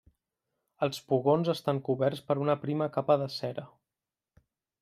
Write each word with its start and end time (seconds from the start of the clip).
Els 0.85 1.01
pugons 1.11 1.51
estan 1.53 1.83
coberts 1.89 2.25
per 2.31 2.39
una 2.47 2.57
prima 2.65 2.91
capa 2.97 3.19
de 3.25 3.29
cera. 3.37 3.67